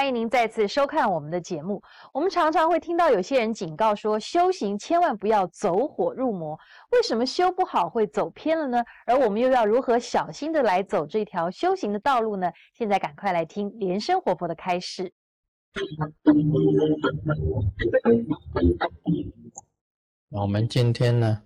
[0.00, 1.82] 欢迎您再次收看我们的节目。
[2.10, 6.58] 我们常常会听到有些人警告说，修行千万不要走火入魔。
[6.92, 8.82] 为什么修不好会走偏了呢？
[9.04, 12.50] 而我们又要如何小心的来走这条修行的道路呢？
[12.72, 15.12] 现在赶快来听莲生活佛的开示。
[20.30, 21.42] 我们今天呢，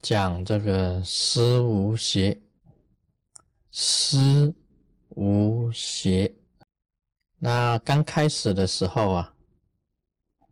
[0.00, 2.40] 讲这个思无邪，
[3.72, 4.54] 思
[5.08, 6.32] 无邪。
[7.42, 9.34] 那刚开始的时候啊，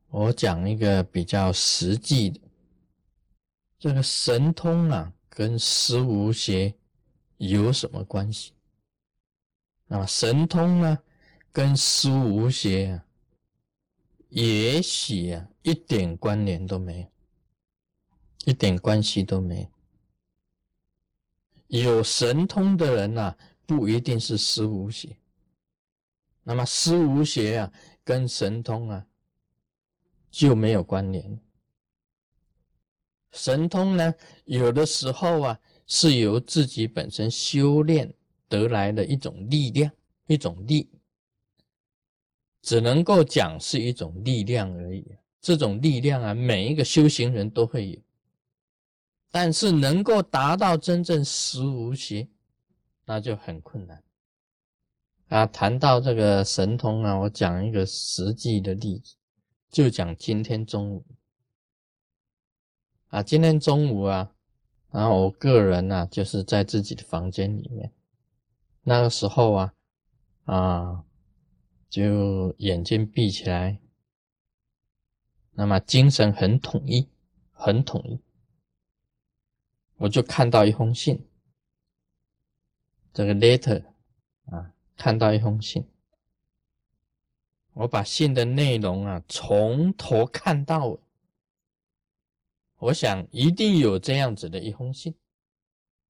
[0.09, 2.41] 我讲一个比较实际的，
[3.79, 6.75] 这个神通啊，跟思无邪
[7.37, 8.55] 有什么关系？
[9.87, 10.99] 那么神通呢，
[11.53, 13.05] 跟思无邪啊，
[14.31, 17.07] 也许啊，一点关联都没有，
[18.47, 19.69] 一点关系都没有。
[21.83, 23.37] 有神通的人呐，
[23.67, 25.15] 不一定是思无邪。
[26.49, 29.07] 那么思无邪啊，跟神通啊
[30.31, 31.39] 就没有关联。
[33.33, 34.15] 神通呢，
[34.47, 38.11] 有的时候啊是由自己本身修炼
[38.49, 39.93] 得来的一种力量，
[40.27, 40.89] 一种力，
[42.63, 45.05] 只能够讲是一种力量而已。
[45.43, 48.01] 这种力量啊，每一个修行人都会有，
[49.31, 52.27] 但是能够达到真正实无邪，
[53.05, 54.03] 那就很困难。
[55.29, 59.15] 啊，谈到这个神通啊，我讲一个实际的例子，
[59.69, 61.05] 就讲今天中午
[63.09, 64.33] 啊，今天中午啊，
[64.91, 67.93] 然后我个人呢，就是在自己的房间里面，
[68.83, 69.75] 那个时候啊，
[70.45, 71.05] 啊，
[71.91, 73.79] 就眼睛闭起来，
[75.53, 77.07] 那么精神很统一，
[77.53, 78.19] 很统一，
[79.99, 81.29] 我就看到一封信，
[83.13, 83.85] 这个 letter
[84.47, 84.73] 啊。
[84.99, 85.87] 看到一封信，
[87.73, 90.99] 我把信的内容啊从头看到尾，
[92.79, 95.15] 我想一定有这样子的一封信，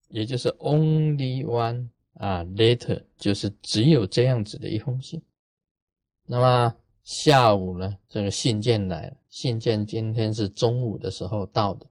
[0.08, 5.22] 也就是 only one 啊 letter，就是只有这样子的一封信。
[6.24, 11.86] 那么下午呢，这个信件来了，信件今天是中午的时候到的，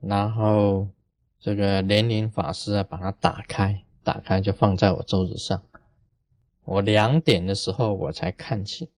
[0.00, 0.88] 然后
[1.40, 3.84] 这个莲林法师啊把它打开。
[4.02, 5.62] 打开就放在我桌子上，
[6.64, 8.88] 我两点的时候我才看清。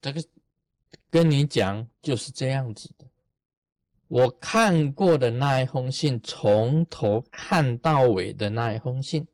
[0.00, 0.22] 这个
[1.10, 3.06] 跟你讲就是这样子的，
[4.08, 9.26] 我看过的那一封信，从头看到尾的那一封信，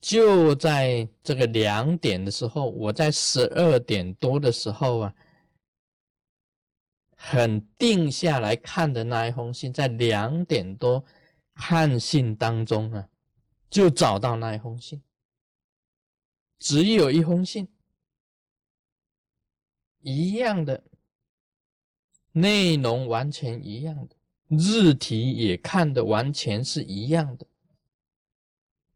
[0.00, 5.14] 就在这个两点的时候，我在十二点多的时候啊，
[7.16, 11.04] 很定下来看的那一封信，在两点多。
[11.58, 13.08] 汉信当中啊，
[13.70, 15.02] 就找到那一封信，
[16.58, 17.66] 只有一封信，
[20.02, 20.84] 一样的
[22.32, 24.14] 内容，完全一样的
[24.48, 27.46] 日题也看的完全是一样的。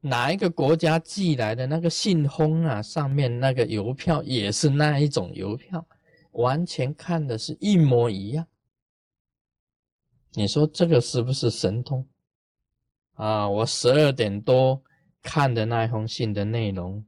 [0.02, 5.86] 哪一个国家寄来的那个信封啊，上面那个邮票也是那一种邮票，
[6.32, 8.46] 完全看的是一模一样。
[10.32, 12.06] 你说这个是不是神通？
[13.20, 14.82] 啊，我十二点多
[15.20, 17.04] 看的那封信的内容，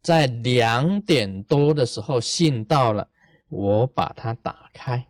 [0.00, 3.10] 在两点多的时候信到了，
[3.50, 5.06] 我把它打开，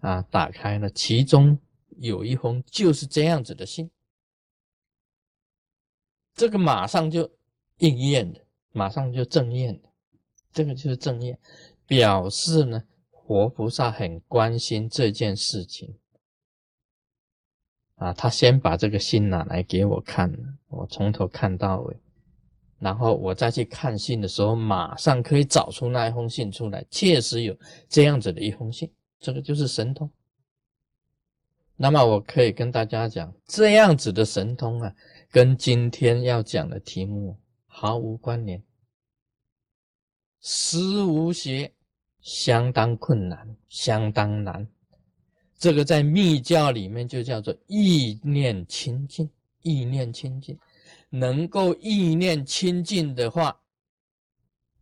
[0.00, 1.56] 啊，打开了，其中
[1.98, 3.88] 有一封就是这样子的信，
[6.34, 7.30] 这个马上就
[7.76, 9.88] 应验的，马上就正验的，
[10.52, 11.38] 这个就是正验，
[11.86, 12.82] 表示呢，
[13.12, 15.96] 活菩萨很关心这件事情。
[17.96, 20.30] 啊，他先把这个信拿来给我看，
[20.68, 21.96] 我从头看到尾，
[22.78, 27.56] 然后我再去看信的时候，马上可以找出那一封信出来，确实有
[27.88, 30.10] 这样子的一封信，这个就是神通。
[31.74, 34.94] 那么我可以跟大家讲，这样子的神通啊，
[35.30, 38.62] 跟今天要讲的题目毫无关联，
[40.40, 41.72] 思无邪，
[42.20, 44.68] 相当困难，相当难。
[45.58, 49.30] 这个在密教里面就叫做意念清净，
[49.62, 50.58] 意念清净，
[51.08, 53.58] 能够意念清净的话，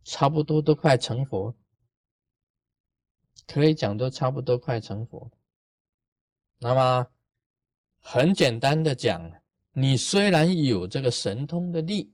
[0.03, 1.55] 差不多都快成佛，
[3.47, 5.31] 可以讲都差不多快成佛。
[6.59, 7.07] 那么
[7.99, 9.31] 很简单的讲，
[9.71, 12.13] 你虽然有这个神通的力，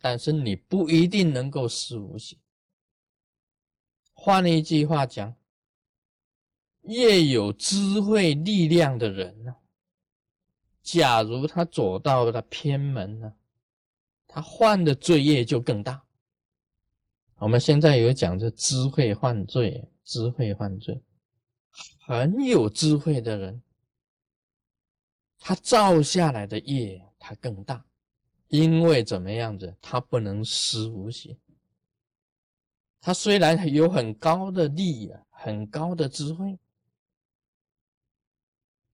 [0.00, 2.38] 但是你不一定能够施无形。
[4.14, 5.36] 换一句话讲。
[6.82, 9.54] 越有智慧力量的人呢，
[10.82, 13.32] 假如他走到了偏门呢，
[14.26, 16.02] 他犯的罪业就更大。
[17.36, 21.02] 我们现在有讲这智慧犯罪，智慧犯罪，
[22.06, 23.62] 很有智慧的人，
[25.38, 27.84] 他造下来的业他更大，
[28.48, 31.36] 因为怎么样子，他不能施无邪。
[33.00, 36.56] 他虽然有很高的利啊，很高的智慧，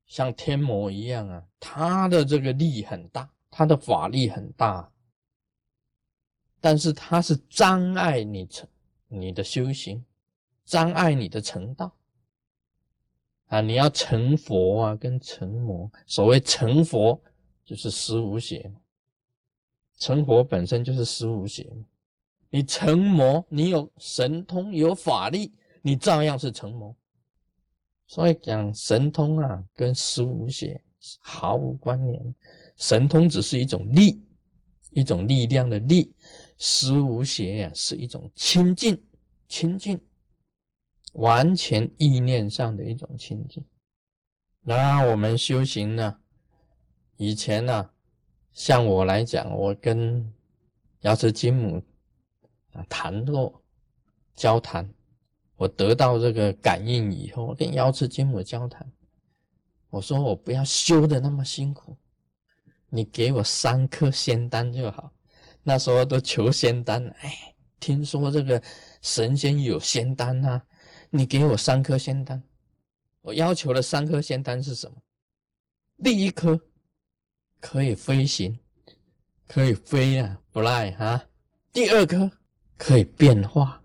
[0.09, 4.91] 像天魔一样啊，他的这个力很大，他的法力很大。
[6.61, 8.69] 但是他是障碍你成
[9.07, 10.05] 你的修行，
[10.65, 11.95] 障碍你的成道
[13.47, 13.61] 啊！
[13.61, 15.89] 你要成佛啊，跟成魔。
[16.05, 17.23] 所谓成佛，
[17.65, 18.73] 就是十无邪
[19.99, 21.71] 成佛本身就是十无邪
[22.51, 25.53] 你成魔，你有神通有法力，
[25.83, 26.95] 你照样是成魔。
[28.09, 30.83] 所以讲神通啊，跟十无邪
[31.21, 32.35] 毫无关联。
[32.77, 34.21] 神通只是一种力，
[34.91, 36.13] 一种力量的力。
[36.57, 39.01] 思无邪呀，是一种清净，
[39.47, 40.01] 清净，
[41.13, 43.65] 完全意念上的一种清净。
[44.63, 46.19] 那我们修行呢？
[47.17, 47.91] 以前呢，
[48.53, 50.33] 像我来讲，我跟
[51.03, 51.83] 瑶池金母
[52.73, 53.63] 啊谈过
[54.35, 54.93] 交谈，
[55.59, 58.91] 我得到这个感应以后，我跟瑶池金母交谈，
[59.91, 61.97] 我说我不要修的那么辛苦，
[62.89, 65.13] 你给我三颗仙丹就好。
[65.65, 68.63] 那时候都求仙丹，哎，听说这个
[69.03, 70.63] 神仙有仙丹呐，
[71.11, 72.41] 你给我三颗仙丹。
[73.21, 74.97] 我要求的三颗仙丹是什么？
[76.05, 76.59] 第一颗
[77.61, 78.57] 可以飞行，
[79.49, 81.23] 可以飞啊，不赖哈。
[81.73, 82.31] 第二颗
[82.77, 83.83] 可以变化，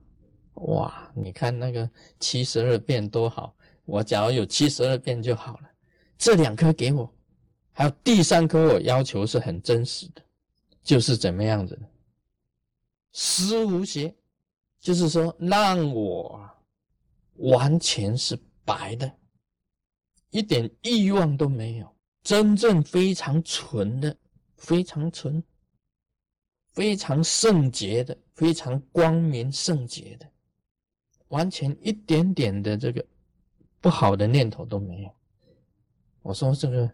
[0.55, 1.89] 哇，你看那个
[2.19, 3.55] 七十二变多好，
[3.85, 5.69] 我假如有七十二变就好了。
[6.17, 7.11] 这两颗给我，
[7.71, 10.21] 还有第三颗，我要求是很真实的。
[10.83, 11.89] 就是怎么样子的，
[13.13, 14.13] 实无邪，
[14.81, 16.45] 就是说让我
[17.35, 19.09] 完全是白的，
[20.29, 24.13] 一点欲望都没有，真正非常纯的，
[24.57, 25.41] 非常纯，
[26.73, 30.29] 非常圣洁的，非常光明圣洁的，
[31.33, 33.05] 完全一点点的这个
[33.81, 35.09] 不好的念头都没有。
[36.21, 36.89] 我说这个。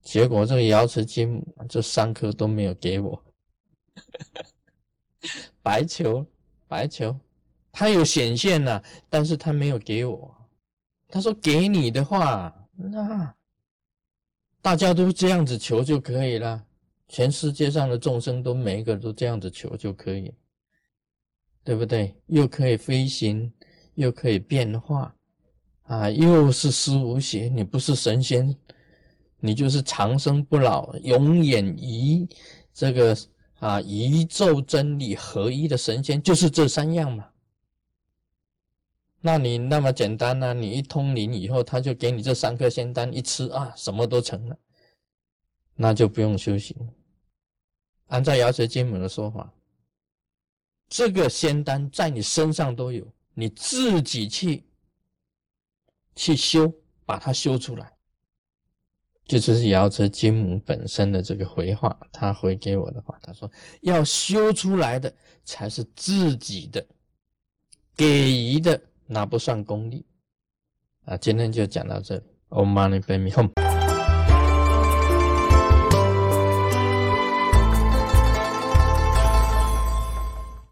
[0.00, 3.22] 结果这个瑶池金母这三颗都没有给我，
[5.60, 6.24] 白求
[6.66, 7.14] 白求，
[7.72, 10.34] 他有显现了，但是他没有给我。
[11.08, 13.34] 他说给你的话，那
[14.62, 16.64] 大家都这样子求就可以了，
[17.08, 20.32] 全世界上的众生都每一个都这样子求就可以，
[21.68, 22.14] 对不对？
[22.28, 23.52] 又可以飞行，
[23.94, 25.14] 又可以变化，
[25.82, 28.56] 啊，又是施无邪，你不是神仙。
[29.38, 32.26] 你就是长生不老、永远一
[32.72, 33.14] 这个
[33.58, 37.28] 啊宇宙真理合一的神仙，就是这三样嘛。
[39.20, 40.54] 那你那么简单呢？
[40.54, 44.56] 你一通灵以后，他就给你这三颗仙丹，一吃啊，什么都成了，
[45.74, 46.74] 那就不用修行。
[48.06, 49.52] 按照瑶池金母的说法，
[50.88, 54.64] 这个仙丹在你身上都有，你自己去
[56.14, 56.72] 去修，
[57.04, 57.92] 把它修出来。
[59.26, 63.50] 这就是瑶池金母本身的这个回话，他回给我的话，他说
[63.82, 66.86] 要修出来的才是自己的，
[67.94, 70.06] 给予的那不算功利
[71.04, 71.14] 啊。
[71.18, 73.67] 今天就讲到这里，Om Mani Padme Hum。